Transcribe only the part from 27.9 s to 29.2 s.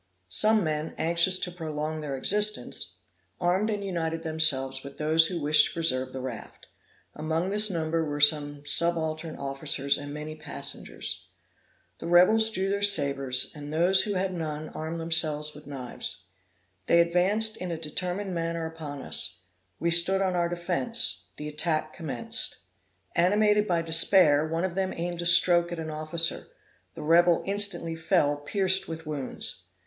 fell, pierced with